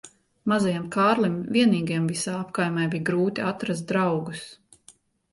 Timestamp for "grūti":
3.09-3.43